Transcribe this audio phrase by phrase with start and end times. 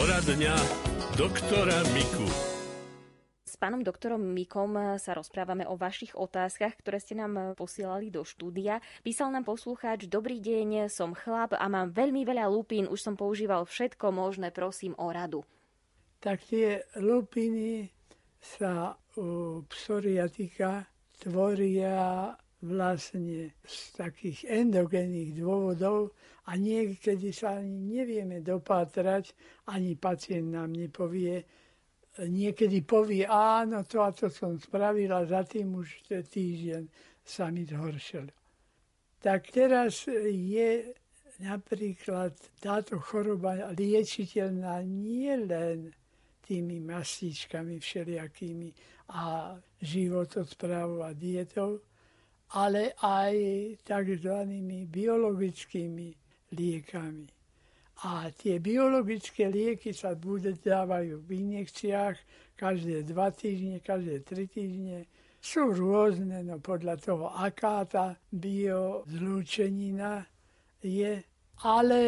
[0.00, 0.56] Poradňa
[1.12, 2.24] doktora Miku.
[3.44, 8.80] S pánom doktorom Mikom sa rozprávame o vašich otázkach, ktoré ste nám posielali do štúdia.
[9.04, 13.68] Písal nám poslucháč, dobrý deň, som chlap a mám veľmi veľa lupín, už som používal
[13.68, 15.44] všetko možné, prosím o radu.
[16.24, 17.92] Tak tie lupiny
[18.40, 20.88] sa u psoriatika
[21.20, 26.12] tvoria vlastne z takých endogénnych dôvodov
[26.48, 29.32] a niekedy sa ani nevieme dopátrať,
[29.72, 31.40] ani pacient nám nepovie,
[32.20, 36.84] niekedy povie, áno, to a to som spravila, za tým už týždeň
[37.24, 38.28] sa mi zhoršilo.
[39.20, 40.96] Tak teraz je
[41.40, 45.92] napríklad táto choroba liečiteľná nielen
[46.44, 48.68] tými mastičkami všelijakými
[49.16, 51.80] a životosprávou a dietou,
[52.50, 53.34] ale aj
[53.86, 54.34] tzv.
[54.90, 56.08] biologickými
[56.54, 57.26] liekami.
[58.00, 62.16] A tie biologické lieky sa bude dávajú v injekciách
[62.56, 65.04] každé dva týždne, každé tri týždne.
[65.40, 70.24] Sú rôzne, no podľa toho, aká tá biozlúčenina
[70.80, 71.20] je,
[71.60, 72.00] ale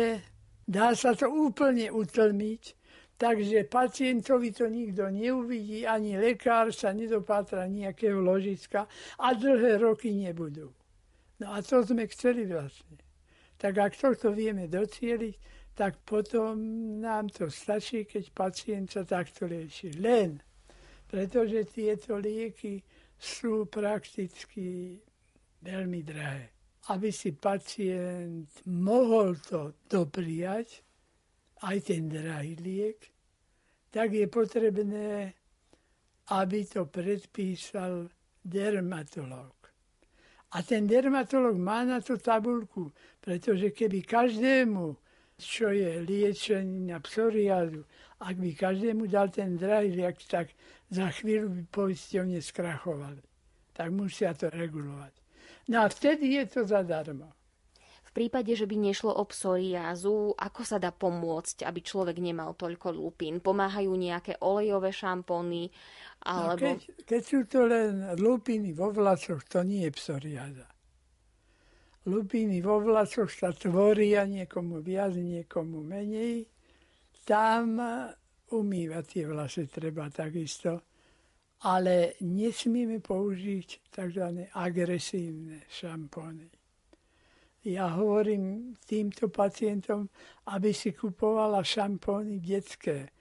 [0.64, 2.62] dá sa to úplne utlmiť
[3.22, 10.74] Takže pacientovi to nikto neuvidí, ani lekár sa nedopátra nejakého ložiska a dlhé roky nebudú.
[11.38, 12.98] No a to sme chceli vlastne.
[13.62, 15.38] Tak ak tohto vieme docieliť,
[15.78, 16.58] tak potom
[16.98, 19.94] nám to stačí, keď pacient sa takto lieči.
[20.02, 20.42] Len
[21.06, 22.80] pretože tieto lieky
[23.20, 24.96] sú prakticky
[25.62, 26.50] veľmi drahé.
[26.88, 30.82] Aby si pacient mohol to dopriať,
[31.62, 33.11] aj ten drahý liek,
[33.92, 35.36] tak je potrebné,
[36.32, 38.08] aby to predpísal
[38.40, 39.52] dermatolog.
[40.52, 44.96] A ten dermatolog má na to tabulku, pretože keby každému,
[45.36, 47.84] čo je liečenie na psoriázu,
[48.20, 50.56] ak by každému dal ten drahý liek, tak
[50.88, 53.20] za chvíľu by poisťovne skrachovali.
[53.72, 55.12] Tak musia to regulovať.
[55.68, 57.32] No a vtedy je to zadarmo.
[58.12, 63.40] Prípade, že by nešlo o psoriázu, ako sa dá pomôcť, aby človek nemal toľko lupín?
[63.40, 65.72] Pomáhajú nejaké olejové šampóny?
[66.28, 66.60] Alebo...
[66.60, 66.78] No keď,
[67.08, 70.68] keď sú to len lupiny vo vlasoch, to nie je psoriáza.
[72.04, 76.44] Lupiny vo vlasoch sa tvoria niekomu viac, niekomu menej.
[77.24, 77.80] Tam
[78.52, 80.84] umývať tie vlasy treba takisto,
[81.64, 84.52] ale nesmieme použiť tzv.
[84.52, 86.61] agresívne šampóny
[87.62, 90.10] ja hovorím týmto pacientom,
[90.50, 93.14] aby si kupovala šampóny detské.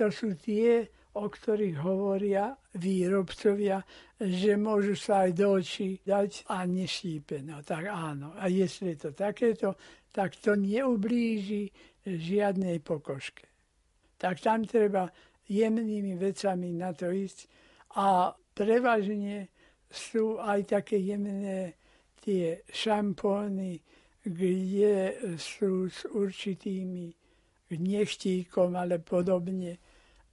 [0.00, 3.84] To sú tie, o ktorých hovoria výrobcovia,
[4.16, 7.44] že môžu sa aj do očí dať a nešípe.
[7.44, 8.32] No tak áno.
[8.40, 9.76] A jestli je to takéto,
[10.08, 11.68] tak to neublíži
[12.08, 13.44] žiadnej pokožke.
[14.16, 15.12] Tak tam treba
[15.52, 17.44] jemnými vecami na to ísť
[18.00, 19.52] a prevažne
[19.92, 21.76] sú aj také jemné
[22.22, 23.82] tie šampóny,
[24.22, 27.10] kde sú s určitými
[27.74, 29.82] nechtíkom, ale podobne.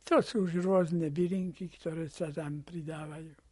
[0.05, 3.48] To sú už rôzne bylinky, ktoré sa tam pridávajú.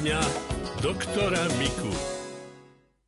[0.00, 0.20] Dňa
[0.80, 1.92] doktora Miku.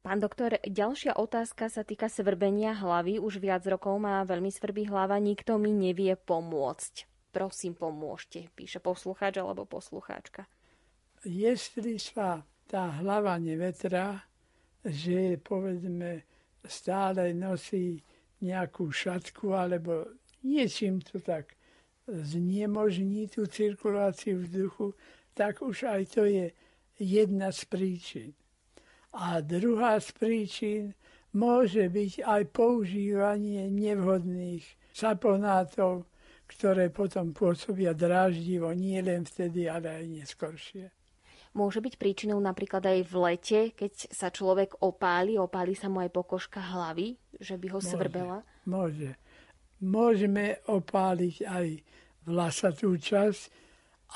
[0.04, 3.16] Pán doktor, ďalšia otázka sa týka svrbenia hlavy.
[3.16, 7.08] Už viac rokov má veľmi svrbí hlava, nikto mi nevie pomôcť.
[7.32, 10.44] Prosím, pomôžte, píše poslucháč alebo poslucháčka.
[11.24, 14.28] Jestli sa tá hlava nevetrá,
[14.84, 16.28] že povedzme
[16.68, 18.04] stále nosí
[18.44, 20.12] nejakú šatku alebo
[20.44, 21.56] niečím to tak
[22.04, 24.92] znemožní tú cirkuláciu vzduchu,
[25.32, 26.52] tak už aj to je
[27.02, 28.30] jedna z príčin.
[29.12, 30.82] A druhá z príčin
[31.34, 34.64] môže byť aj používanie nevhodných
[34.94, 36.06] saponátov,
[36.46, 40.84] ktoré potom pôsobia dráždivo nie len vtedy, ale aj neskoršie.
[41.52, 46.08] Môže byť príčinou napríklad aj v lete, keď sa človek opáli, opáli sa mu aj
[46.08, 48.38] pokožka hlavy, že by ho môže, svrbela?
[48.64, 49.20] Môže.
[49.84, 51.66] Môžeme opáliť aj
[52.24, 53.42] vlasatú časť,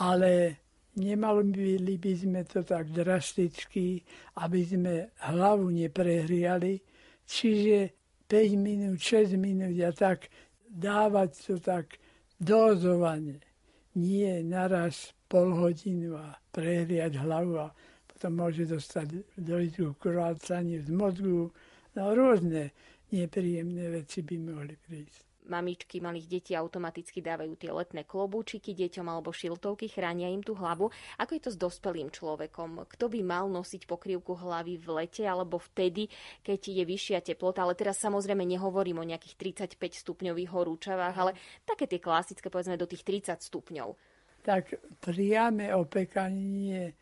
[0.00, 0.64] ale
[0.96, 4.00] Nemali by sme to tak drasticky,
[4.40, 6.80] aby sme hlavu neprehriali,
[7.28, 7.92] čiže
[8.24, 10.32] 5 minút, 6 minút a tak
[10.64, 12.00] dávať to tak
[12.40, 13.44] dozovane.
[13.92, 17.68] Nie naraz pol hodinu a prehriať hlavu a
[18.08, 21.52] potom môže dostať dojdu krvácanie z mozgu.
[21.92, 22.72] No rôzne
[23.12, 29.30] nepríjemné veci by mohli prísť mamičky malých detí automaticky dávajú tie letné klobúčiky deťom alebo
[29.30, 30.90] šiltovky, chránia im tú hlavu.
[31.18, 32.84] Ako je to s dospelým človekom?
[32.90, 36.10] Kto by mal nosiť pokrývku hlavy v lete alebo vtedy,
[36.42, 37.62] keď je vyššia teplota?
[37.62, 41.32] Ale teraz samozrejme nehovorím o nejakých 35 stupňových horúčavách, ale
[41.62, 43.88] také tie klasické, povedzme do tých 30 stupňov.
[44.46, 46.92] Tak priame opekanie e,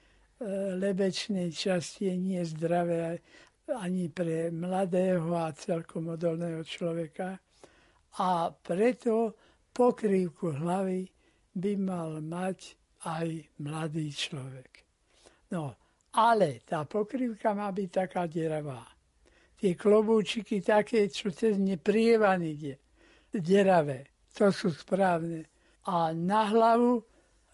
[0.81, 3.20] lebečnej časti je nie zdravé
[3.69, 7.44] ani pre mladého a celkom odolného človeka
[8.19, 9.35] a preto
[9.75, 11.11] pokrývku hlavy
[11.55, 13.29] by mal mať aj
[13.59, 14.71] mladý človek.
[15.51, 15.75] No,
[16.15, 18.87] ale tá pokrývka má byť taká deravá.
[19.59, 22.79] Tie klobúčiky také, čo cez ne prievan ide,
[23.31, 25.47] deravé, to sú správne.
[25.91, 27.03] A na hlavu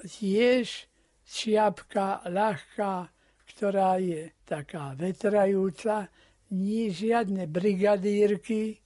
[0.01, 0.89] tiež
[1.25, 3.09] čiapka ľahká,
[3.53, 6.09] ktorá je taká vetrajúca,
[6.51, 8.80] nie žiadne brigadírky,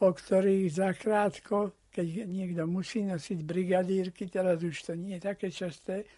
[0.00, 6.08] po ktorých zakrátko, keď niekto musí nosiť brigadírky, teraz už to nie je také časté,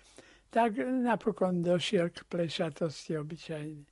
[0.46, 3.82] tak napokon došiel k plešatosti obyčajne.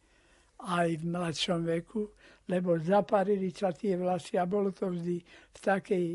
[0.63, 2.07] Aj v mladšom veku,
[2.47, 6.07] lebo zaparili sa tie vlasy a bolo to vždy v takej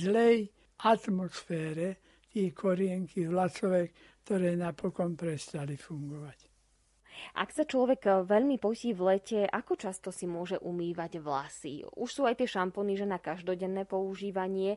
[0.00, 0.48] zlej
[0.80, 2.00] atmosfére,
[2.32, 3.92] tie korienky vlasové,
[4.24, 6.41] ktoré napokon prestali fungovať.
[7.32, 11.86] Ak sa človek eh, veľmi potí v lete, ako často si môže umývať vlasy?
[11.96, 14.76] Už sú aj tie šampóny, že na každodenné používanie,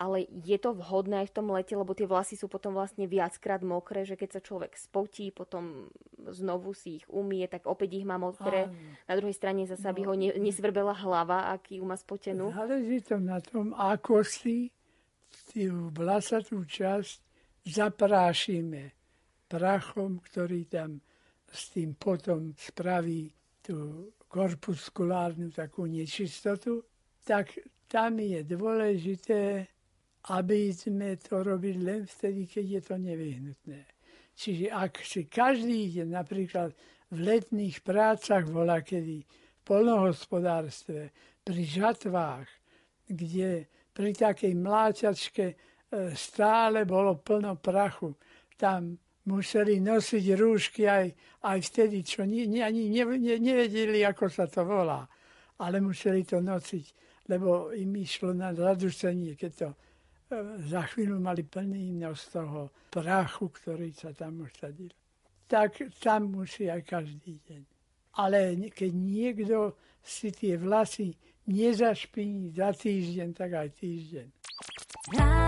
[0.00, 3.60] ale je to vhodné aj v tom lete, lebo tie vlasy sú potom vlastne viackrát
[3.60, 8.16] mokré, že keď sa človek spotí, potom znovu si ich umie, tak opäť ich má
[8.16, 8.72] mokré.
[9.04, 9.92] Na druhej strane zase, no.
[9.92, 12.48] aby ho ne, nesvrbela hlava, aký ju má spotenú.
[12.48, 14.72] Záleží to na tom, ako si
[15.52, 17.20] tú vlasatú časť
[17.68, 18.96] zaprášime
[19.50, 21.04] prachom, ktorý tam
[21.50, 23.30] s tým potom spraví
[23.60, 26.86] tú korpuskulárnu takú nečistotu,
[27.26, 27.58] tak
[27.90, 29.66] tam je dôležité,
[30.30, 33.80] aby sme to robili len vtedy, keď je to nevyhnutné.
[34.38, 36.72] Čiže ak si každý ide napríklad
[37.10, 41.10] v letných prácach volá kedy v polnohospodárstve,
[41.42, 42.48] pri žatvách,
[43.10, 45.56] kde pri takej mláťačke e,
[46.14, 48.14] stále bolo plno prachu,
[48.54, 48.94] tam
[49.26, 51.06] museli nosiť rúšky aj,
[51.44, 55.04] aj vtedy, čo ni, ni, ani ne, ne, nevedeli, ako sa to volá.
[55.60, 56.86] Ale museli to nosiť,
[57.28, 59.76] lebo im išlo na zadusenie, keď to e,
[60.72, 64.88] za chvíľu mali plný nos toho prachu, ktorý sa tam usadil.
[65.50, 67.62] Tak tam aj každý deň.
[68.16, 69.58] Ale keď niekto
[70.00, 71.12] si tie vlasy
[71.50, 74.26] nezašpiní za týždeň, tak aj týždeň.
[75.10, 75.39] kto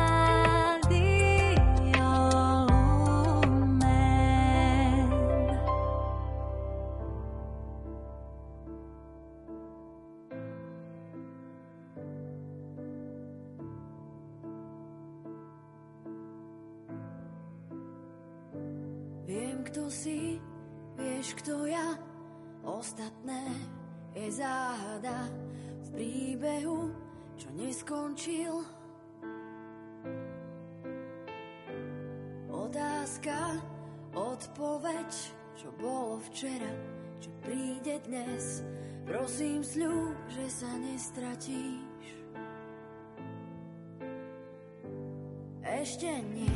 [45.82, 46.46] Ešte nie,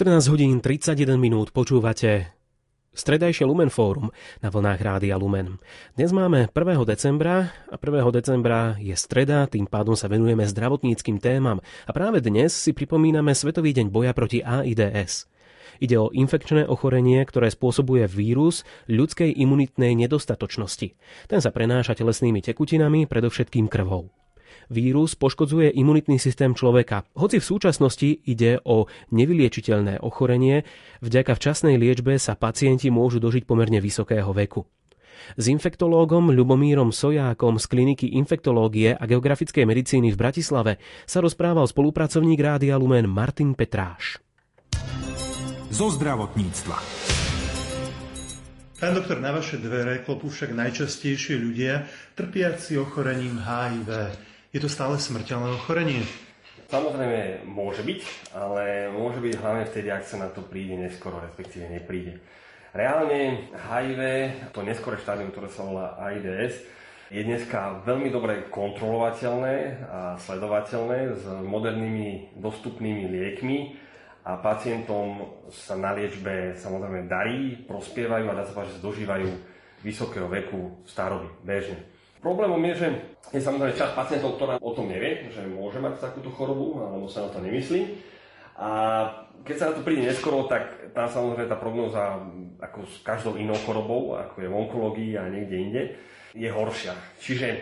[0.00, 2.32] 14 hodín 31 minút počúvate
[2.96, 4.08] Stredajšie Lumen Fórum
[4.40, 5.60] na vlnách Rádia Lumen.
[5.92, 6.88] Dnes máme 1.
[6.88, 8.08] decembra a 1.
[8.08, 13.76] decembra je streda, tým pádom sa venujeme zdravotníckým témam a práve dnes si pripomíname Svetový
[13.76, 15.28] deň boja proti AIDS.
[15.84, 20.96] Ide o infekčné ochorenie, ktoré spôsobuje vírus ľudskej imunitnej nedostatočnosti.
[21.28, 24.08] Ten sa prenáša telesnými tekutinami, predovšetkým krvou.
[24.70, 27.02] Vírus poškodzuje imunitný systém človeka.
[27.18, 30.62] Hoci v súčasnosti ide o nevyliečiteľné ochorenie,
[31.02, 34.62] vďaka včasnej liečbe sa pacienti môžu dožiť pomerne vysokého veku.
[35.34, 40.72] S infektológom Ľubomírom Sojákom z kliniky infektológie a geografickej medicíny v Bratislave
[41.04, 44.22] sa rozprával spolupracovník Rádia Lumen Martin Petráš.
[45.70, 46.78] Zo zdravotníctva.
[48.80, 51.84] Pán doktor, na vaše dvere klopú však najčastejšie ľudia
[52.16, 53.88] trpiaci ochorením HIV.
[54.50, 56.02] Je to stále smrteľné ochorenie?
[56.74, 61.70] Samozrejme môže byť, ale môže byť hlavne vtedy, ak sa na to príde neskoro, respektíve
[61.70, 62.18] nepríde.
[62.74, 64.00] Reálne HIV,
[64.50, 66.58] to neskoré štádium, ktoré sa volá AIDS,
[67.14, 73.78] je dneska veľmi dobre kontrolovateľné a sledovateľné s modernými dostupnými liekmi
[74.26, 79.30] a pacientom sa na liečbe samozrejme darí, prospievajú a dá sa povedať, že dožívajú
[79.86, 81.89] vysokého veku staroby, bežne.
[82.20, 82.88] Problémom je, že
[83.32, 87.24] je samozrejme časť pacientov, ktorá o tom nevie, že môže mať takúto chorobu, alebo sa
[87.24, 87.96] na to nemyslí.
[88.60, 88.68] A
[89.40, 92.20] keď sa na to príde neskoro, tak tam samozrejme tá prognóza,
[92.60, 95.82] ako s každou inou chorobou, ako je v onkológii a niekde inde,
[96.36, 96.92] je horšia.
[97.24, 97.56] Čiže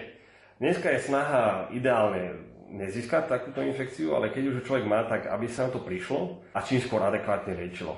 [0.59, 5.71] dneska je snaha ideálne nezískať takúto infekciu, ale keď už človek má, tak aby sa
[5.71, 7.97] na to prišlo a čím skôr adekvátne liečilo.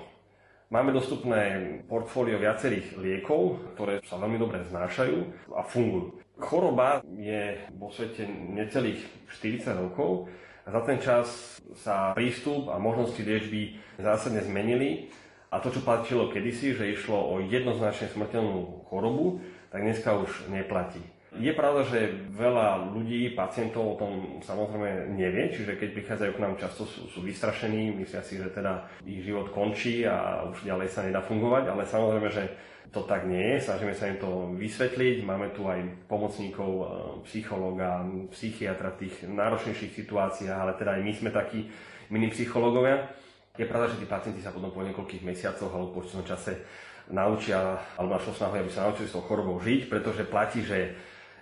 [0.71, 6.23] Máme dostupné portfólio viacerých liekov, ktoré sa veľmi dobre znášajú a fungujú.
[6.41, 10.27] Choroba je vo svete necelých 40 rokov
[10.67, 15.13] A za ten čas sa prístup a možnosti liečby zásadne zmenili
[15.51, 19.43] a to, čo platilo kedysi, že išlo o jednoznačne smrteľnú chorobu,
[19.75, 21.03] tak dneska už neplatí.
[21.39, 26.59] Je pravda, že veľa ľudí, pacientov o tom samozrejme nevie, čiže keď prichádzajú k nám,
[26.59, 31.07] často sú, sú vystrašení, myslia si, že teda ich život končí a už ďalej sa
[31.07, 32.51] nedá fungovať, ale samozrejme, že
[32.91, 35.79] to tak nie je, snažíme sa im to vysvetliť, máme tu aj
[36.11, 36.85] pomocníkov, e,
[37.31, 38.03] psychológa,
[38.35, 41.71] psychiatra v tých náročnejších situáciách, ale teda aj my sme takí
[42.11, 43.07] mini psychológovia.
[43.55, 46.67] Je pravda, že tí pacienti sa potom po niekoľkých mesiacoch alebo po čase
[47.11, 50.95] naučia, alebo našou snahu, aby sa naučili s tou chorobou žiť, pretože platí, že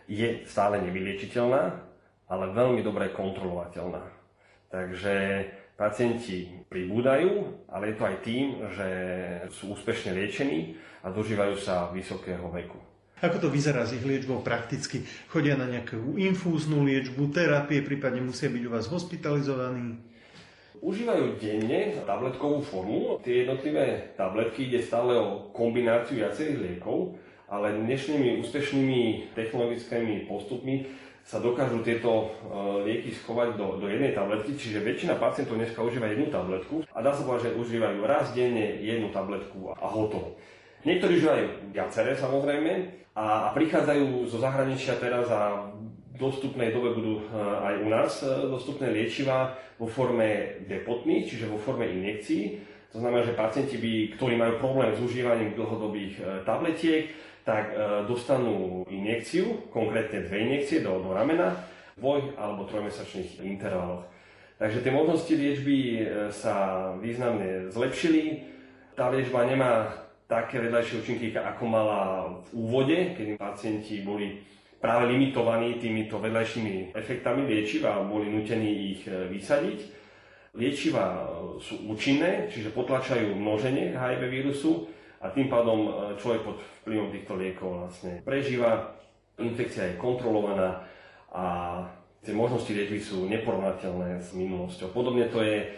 [0.09, 1.63] je stále nevyliečiteľná,
[2.29, 4.05] ale veľmi dobre kontrolovateľná.
[4.69, 5.45] Takže
[5.79, 8.89] pacienti pribúdajú, ale je to aj tým, že
[9.55, 10.75] sú úspešne liečení
[11.07, 12.83] a dožívajú sa vysokého veku.
[13.23, 15.07] Ako to vyzerá s ich liečbou prakticky?
[15.31, 20.03] Chodia na nejakú infúznu liečbu, terapie, prípadne musia byť u vás hospitalizovaní?
[20.79, 23.19] Užívajú denne tabletkovú formu.
[23.23, 30.85] Tie jednotlivé tabletky ide stále o kombináciu viacerých liekov ale dnešnými úspešnými technologickými postupmi
[31.29, 32.27] sa dokážu tieto e,
[32.89, 37.13] lieky schovať do, do jednej tabletky, čiže väčšina pacientov dneska užíva jednu tabletku a dá
[37.13, 40.41] sa povedať, že užívajú raz denne jednu tabletku a hotovo.
[40.89, 41.45] Niektorí užívajú
[41.77, 42.73] viaceré samozrejme
[43.13, 45.69] a, a prichádzajú zo zahraničia teraz a
[46.17, 51.61] dostupnej dobe budú e, aj u nás e, dostupné liečiva vo forme depotných, čiže vo
[51.61, 52.57] forme injekcií.
[52.97, 57.13] To znamená, že pacienti, by, ktorí majú problém s užívaním dlhodobých tabletiek,
[57.49, 61.57] tak e, dostanú injekciu, konkrétne dve injekcie do, do ramena,
[61.97, 64.05] dvoj- alebo trojmesačných intervaloch.
[64.61, 68.45] Takže tie možnosti liečby e, sa významne zlepšili.
[68.93, 69.97] Tá liečba nemá
[70.29, 72.01] také vedľajšie účinky, ako mala
[72.53, 74.45] v úvode, keď pacienti boli
[74.77, 79.97] práve limitovaní týmito vedľajšími efektami liečiva a boli nutení ich e, vysadiť.
[80.53, 81.33] Liečiva
[81.65, 85.91] sú účinné, čiže potlačajú množenie HIV vírusu, a tým pádom e,
[86.23, 88.95] človek pod vplyvom týchto liekov vlastne prežíva,
[89.39, 90.87] infekcia je kontrolovaná
[91.35, 91.45] a
[92.23, 94.95] tie možnosti liečby sú neporovnateľné s minulosťou.
[94.95, 95.75] Podobne to je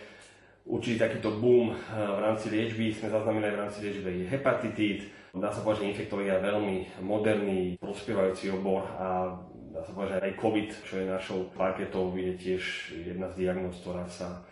[0.68, 5.00] určitý takýto boom e, v rámci liečby, sme zaznamenali v rámci liečby hepatitít.
[5.30, 6.76] Dá sa povedať, že infektológia je veľmi
[7.06, 9.38] moderný, prospievajúci obor a
[9.72, 12.62] dá sa povedať, že aj COVID, čo je našou parketou, je tiež
[13.08, 14.42] jedna z diagnóz, ktorá sa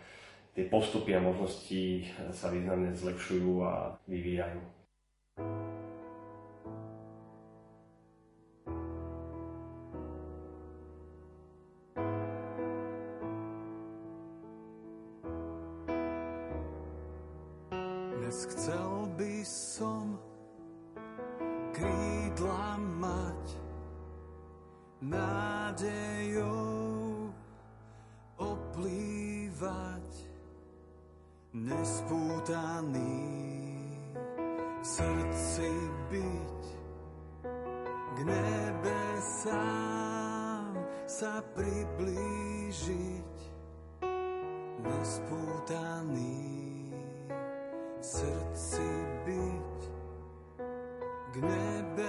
[0.55, 4.78] tie postupy a možnosti sa významne zlepšujú a vyvíjajú.
[5.39, 5.88] うん。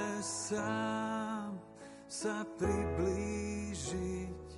[0.00, 1.60] Nebesám
[2.08, 4.49] sa priblížiť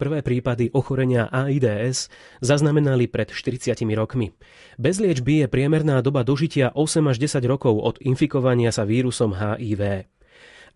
[0.00, 2.08] Prvé prípady ochorenia AIDS
[2.40, 4.32] zaznamenali pred 40 rokmi.
[4.80, 10.08] Bez liečby je priemerná doba dožitia 8 až 10 rokov od infikovania sa vírusom HIV.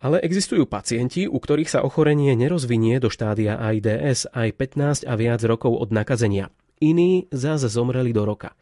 [0.05, 5.41] Ale existujú pacienti, u ktorých sa ochorenie nerozvinie do štádia AIDS aj 15 a viac
[5.49, 6.53] rokov od nakazenia.
[6.85, 8.53] Iní zase zomreli do roka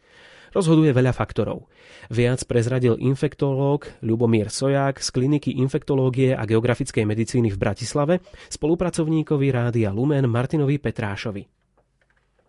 [0.53, 1.67] rozhoduje veľa faktorov.
[2.13, 8.13] Viac prezradil infektológ Ľubomír Soják z kliniky infektológie a geografickej medicíny v Bratislave
[8.53, 11.43] spolupracovníkovi Rádia Lumen Martinovi Petrášovi.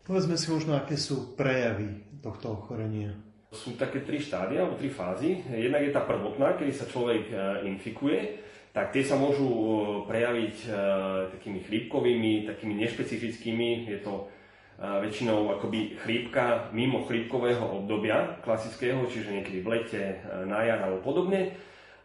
[0.05, 3.17] Povedzme si možno, aké sú prejavy tohto ochorenia.
[3.49, 5.41] Sú také tri štádia, alebo tri fázy.
[5.49, 7.35] Jednak je tá prvotná, kedy sa človek e,
[7.73, 8.43] infikuje,
[8.75, 9.65] tak tie sa môžu e,
[10.11, 10.69] prejaviť e,
[11.39, 13.89] takými chrípkovými, takými nešpecifickými.
[13.89, 14.29] Je to
[14.79, 20.17] väčšinou akoby chrípka mimo chrípkového obdobia klasického, čiže niekedy v lete, e,
[20.51, 21.55] na jar alebo podobne.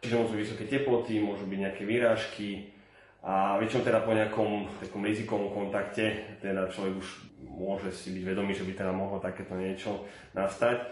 [0.00, 2.72] Čiže môžu byť vysoké teploty, môžu byť nejaké výrážky
[3.20, 7.08] a väčšinou teda po nejakom takom rizikovom kontakte teda človek už
[7.44, 10.88] môže si byť vedomý, že by teda mohlo takéto niečo nastať.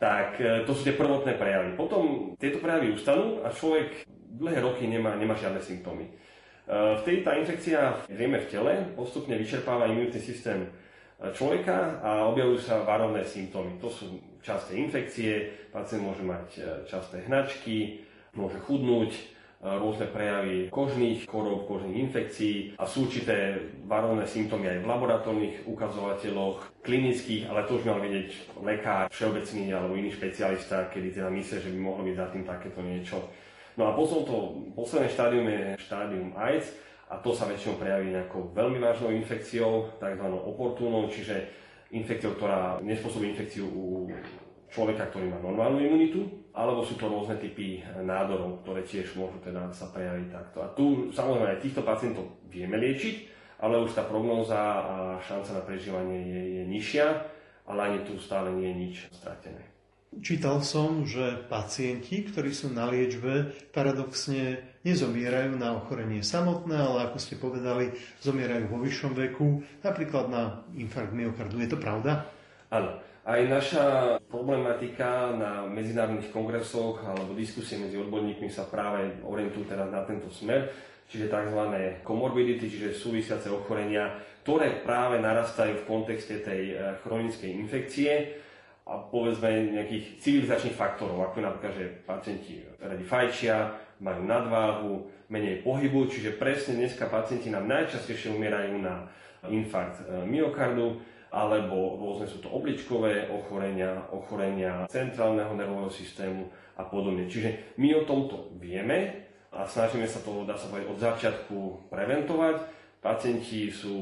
[0.00, 1.76] Tak e, to sú tie prvotné prejavy.
[1.76, 6.08] Potom tieto prejavy ustanú a človek dlhé roky nemá, nemá žiadne symptómy.
[6.08, 6.12] E,
[7.04, 10.66] vtedy tá infekcia zrejme v tele postupne vyčerpáva imunitný systém
[11.34, 13.74] človeka a objavujú sa varovné symptómy.
[13.82, 18.06] To sú časté infekcie, pacient môže mať e, časté hnačky,
[18.38, 19.20] môže chudnúť, e,
[19.66, 23.58] rôzne prejavy kožných chorób, kožných infekcií a sú určité
[23.90, 29.98] varovné symptómy aj v laboratórnych ukazovateľoch, klinických, ale to už mal vidieť lekár, všeobecný alebo
[29.98, 33.18] iný špecialista, kedy teda myslí, že by mohlo byť za tým takéto niečo.
[33.78, 36.74] No a posledné štádium je štádium AIDS,
[37.08, 40.26] a to sa väčšinou prejaví nejakou veľmi vážnou infekciou, tzv.
[40.28, 41.48] oportúnou, čiže
[41.88, 44.12] infekciou, ktorá nespôsobí infekciu u
[44.68, 49.72] človeka, ktorý má normálnu imunitu, alebo sú to rôzne typy nádorov, ktoré tiež môžu teda
[49.72, 50.58] sa prejaviť takto.
[50.60, 53.16] A tu samozrejme aj týchto pacientov vieme liečiť,
[53.64, 54.94] ale už tá prognóza a
[55.24, 57.06] šanca na prežívanie je, je nižšia,
[57.72, 59.64] ale ani tu stále nie je nič stratené.
[60.18, 67.18] Čítal som, že pacienti, ktorí sú na liečbe, paradoxne nezomierajú na ochorenie samotné, ale ako
[67.20, 67.92] ste povedali,
[68.24, 71.60] zomierajú vo vyššom veku, napríklad na infarkt myokardu.
[71.60, 72.24] Je to pravda?
[72.72, 73.04] Áno.
[73.28, 80.00] Aj naša problematika na medzinárodných kongresoch alebo diskusie medzi odborníkmi sa práve orientujú teda na
[80.08, 80.72] tento smer,
[81.12, 81.60] čiže tzv.
[82.08, 84.16] komorbidity, čiže súvisiace ochorenia,
[84.48, 88.12] ktoré práve narastajú v kontexte tej eh, chronickej infekcie
[88.88, 94.92] a povedzme nejakých civilizačných faktorov, ako napríklad, že pacienti radi fajčia, majú nadváhu,
[95.28, 99.06] menej pohybu, čiže presne dneska pacienti nám najčastejšie umierajú na
[99.46, 106.48] infarkt e, myokardu, alebo rôzne sú to obličkové ochorenia, ochorenia centrálneho nervového systému
[106.80, 107.28] a podobne.
[107.28, 111.56] Čiže my o tomto vieme a snažíme sa to, dá sa povedať, od začiatku
[111.92, 113.94] preventovať Pacienti sú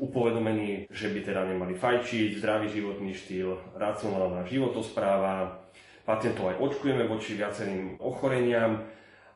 [0.00, 5.60] upovedomení, že by teda nemali fajčiť, zdravý životný štýl, racionálna životospráva.
[6.08, 8.80] Pacientov aj očkujeme voči viacerým ochoreniam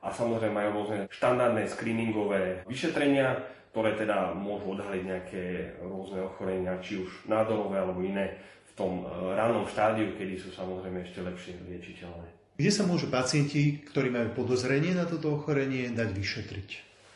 [0.05, 3.41] a samozrejme majú rôzne štandardné screeningové vyšetrenia,
[3.73, 5.45] ktoré teda môžu odhaliť nejaké
[5.81, 8.37] rôzne ochorenia, či už nádorové alebo iné
[8.71, 12.29] v tom e, rannom štádiu, kedy sú samozrejme ešte lepšie liečiteľné.
[12.55, 16.69] Kde sa môžu pacienti, ktorí majú podozrenie na toto ochorenie, dať vyšetriť?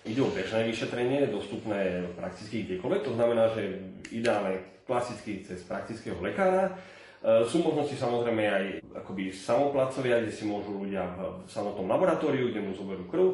[0.09, 3.63] Ide o bežné vyšetrenie, dostupné prakticky kdekoľvek, to znamená, že
[4.11, 6.75] ideálne klasicky cez praktického lekára.
[7.19, 8.65] E, sú možnosti samozrejme aj
[9.03, 11.03] akoby samoplacovia, kde si môžu ľudia
[11.43, 13.27] v samotnom laboratóriu, kde mu zoberú krv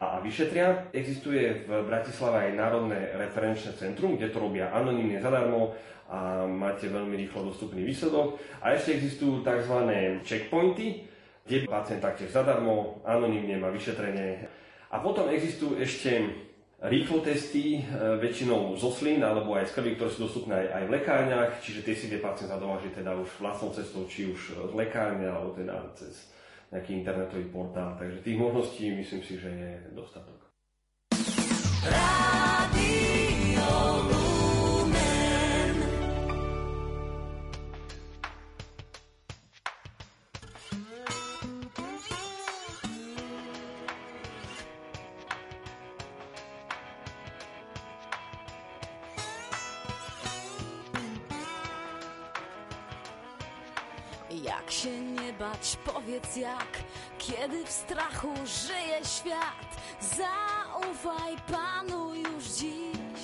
[0.00, 0.88] a vyšetria.
[0.92, 7.18] Existuje v Bratislave aj Národné referenčné centrum, kde to robia anonymne zadarmo a máte veľmi
[7.26, 8.38] rýchlo dostupný výsledok.
[8.62, 9.74] A ešte existujú tzv.
[10.22, 11.02] checkpointy,
[11.44, 14.46] kde pacient taktiež zadarmo, anonymne má vyšetrenie
[14.86, 16.24] a potom existujú ešte
[16.82, 17.82] rýchlo testy, e,
[18.20, 21.80] väčšinou zo slín alebo aj z krvi, ktoré sú dostupné aj, aj v lekárniach, čiže
[21.84, 25.80] tie si vie pacient zadovážiť teda už vlastnou cestou, či už z lekárne alebo teda
[25.96, 26.28] cez
[26.72, 27.96] nejaký internetový portál.
[27.96, 30.36] Takže tých možností myslím si, že je dostatok.
[31.86, 32.55] Radio
[58.46, 59.76] żyje świat.
[60.00, 63.20] Zaufaj Panu już dziś.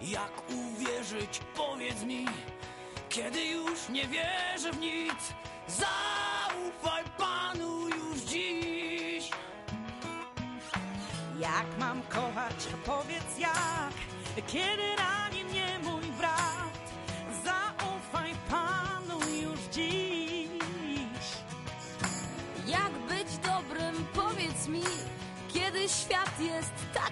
[0.00, 2.26] Jak uwierzyć, powiedz mi,
[3.08, 5.34] kiedy już nie wierzę w nic.
[5.68, 9.30] Zaufaj Panu już dziś.
[11.38, 12.54] Jak mam kochać,
[12.86, 13.94] powiedz jak,
[14.46, 15.33] kiedy rani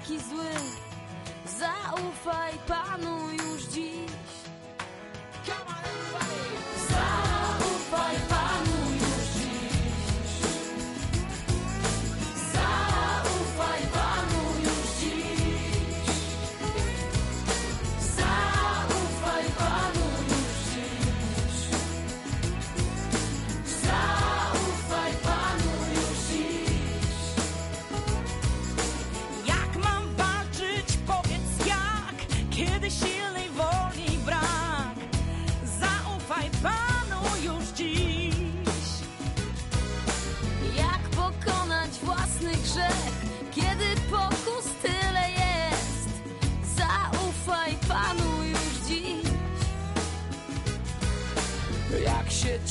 [0.03, 0.51] taki zły.
[1.47, 4.02] Zaufaj Panu już dziś.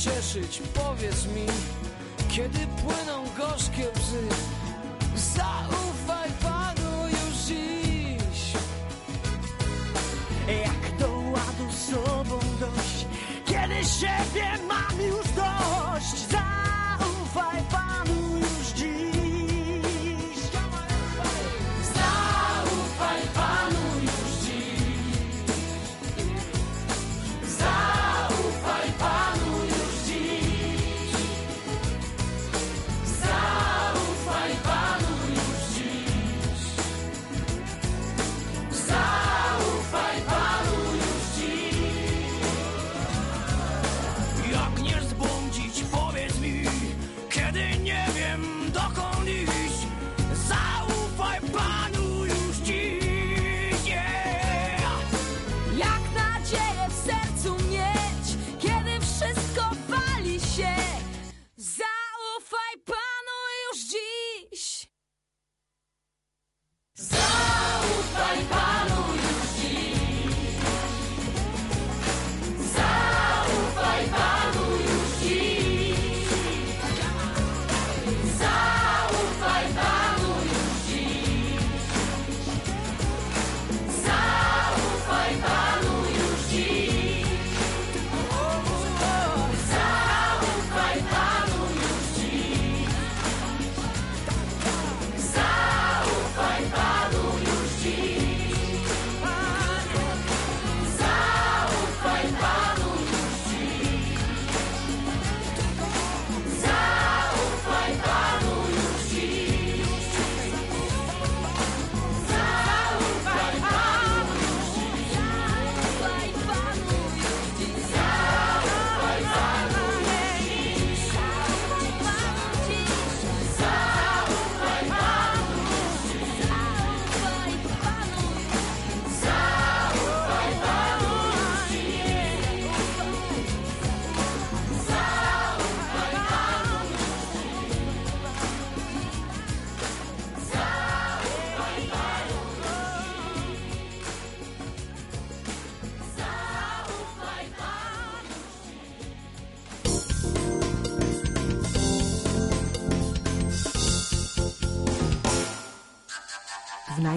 [0.04, 1.46] Cieszyć, powiedz mi,
[2.30, 4.28] kiedy płyną gorzkie łzy.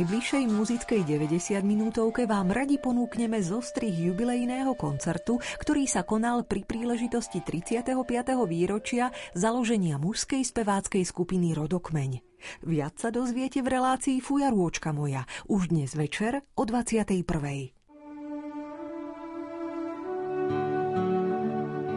[0.04, 7.40] Najbližšej muzickej 90 minútovke vám radi ponúkneme zostrih jubilejného koncertu, ktorý sa konal pri príležitosti
[7.40, 7.96] 35.
[8.44, 12.20] výročia založenia mužskej speváckej skupiny Rodokmeň.
[12.68, 17.72] Viac sa dozviete v relácii Fujarôčka moja už dnes večer o 21.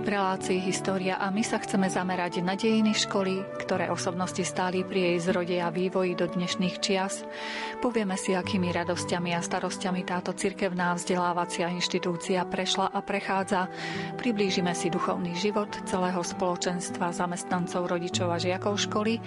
[0.07, 5.17] Relácii História a my sa chceme zamerať na dejiny školy, ktoré osobnosti stáli pri jej
[5.19, 7.27] zrode a vývoji do dnešných čias.
[7.83, 13.67] Povieme si, akými radosťami a starostiami táto cirkevná vzdelávacia inštitúcia prešla a prechádza.
[14.15, 19.19] Priblížime si duchovný život celého spoločenstva zamestnancov, rodičov a žiakov školy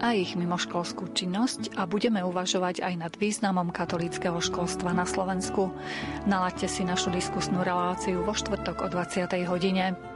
[0.00, 5.76] a ich mimoškolskú činnosť a budeme uvažovať aj nad významom katolického školstva na Slovensku.
[6.24, 9.28] Nalaďte si našu diskusnú reláciu vo štvrtok o 20.
[9.44, 10.12] hodine.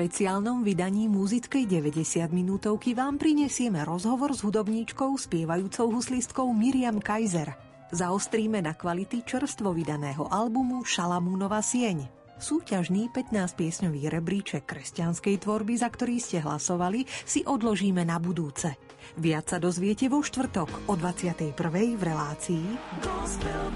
[0.00, 7.52] Špeciálnom vydaní muzickej 90 minútovky vám prinesieme rozhovor s hudobníčkou spievajúcou huslistkou Miriam Kaiser.
[7.92, 12.08] Zaostríme na kvality čerstvo vydaného albumu Šalamúnova sieň.
[12.40, 18.80] Súťažný 15-piesňový rebríček kresťanskej tvorby, za ktorý ste hlasovali, si odložíme na budúce.
[19.20, 21.52] Viac sa dozviete vo štvrtok o 21.
[21.92, 22.64] v relácii
[23.04, 23.68] Gospel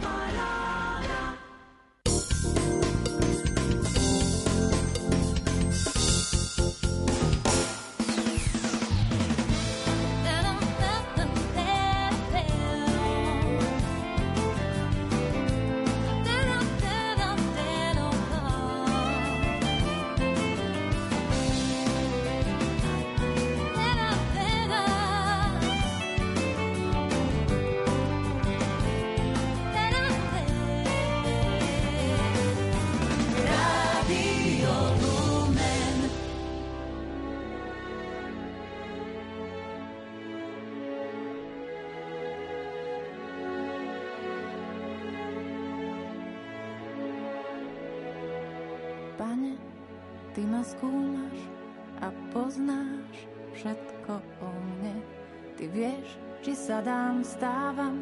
[56.75, 57.97] sadám, stávam,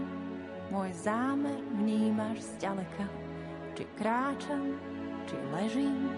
[0.70, 3.06] môj zámer vnímaš zďaleka.
[3.76, 4.78] Či kráčam,
[5.28, 6.08] či ležím,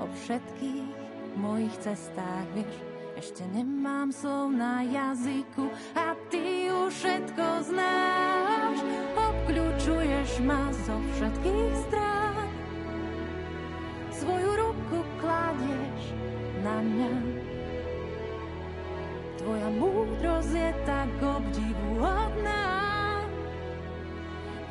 [0.00, 0.88] o všetkých
[1.36, 2.76] mojich cestách vieš.
[3.12, 8.78] Ešte nemám slov na jazyku a ty už všetko znáš.
[9.14, 12.11] Obkľúčuješ ma zo všetkých strán.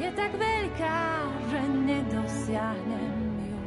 [0.02, 1.02] Je tak veľká,
[1.54, 3.14] že nedosiahnem
[3.46, 3.62] ju.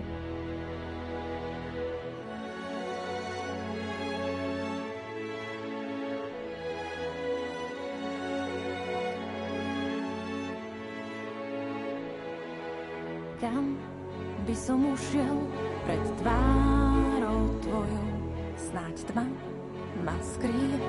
[13.39, 13.78] Kam
[14.43, 15.39] by som ušiel
[15.87, 18.11] pred tvárou tvojou,
[18.59, 19.26] snáď tma
[20.03, 20.82] ma skrie,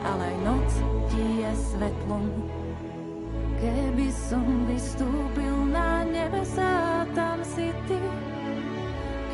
[0.00, 0.70] ale noc
[1.12, 2.67] ti je svetlom.
[3.58, 7.98] Keby som vystúpil na nebesa, tam si ty.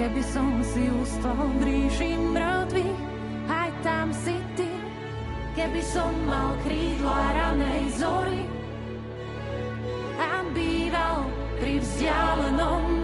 [0.01, 3.01] Keby som si ustal v ríši mŕtvych,
[3.53, 4.73] aj tam si ty.
[5.53, 8.43] Keby som mal krídla ranej zory
[10.17, 11.29] a býval
[11.61, 13.04] pri vzdialenom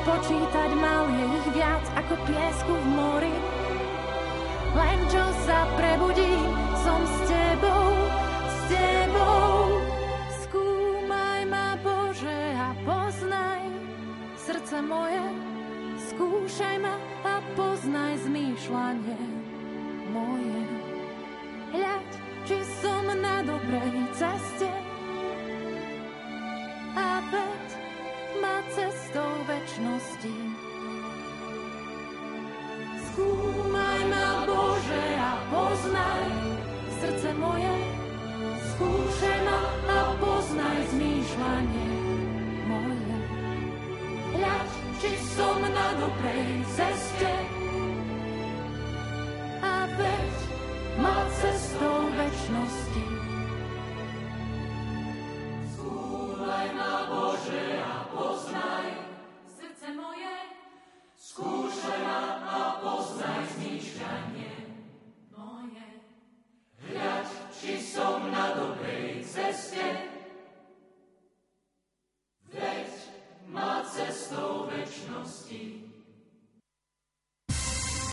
[0.00, 0.50] a poznaj